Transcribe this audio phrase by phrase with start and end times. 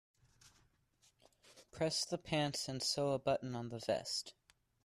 [1.69, 4.33] Press the pants and sew a button on the vest.